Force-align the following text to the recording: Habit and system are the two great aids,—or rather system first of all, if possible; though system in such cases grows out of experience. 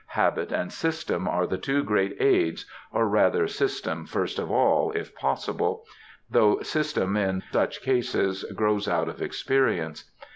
Habit 0.17 0.51
and 0.51 0.73
system 0.73 1.27
are 1.27 1.45
the 1.45 1.59
two 1.59 1.83
great 1.83 2.17
aids,—or 2.19 3.07
rather 3.07 3.47
system 3.47 4.07
first 4.07 4.39
of 4.39 4.49
all, 4.49 4.91
if 4.93 5.13
possible; 5.13 5.85
though 6.27 6.59
system 6.63 7.15
in 7.15 7.43
such 7.51 7.83
cases 7.83 8.43
grows 8.55 8.87
out 8.87 9.07
of 9.09 9.21
experience. 9.21 10.05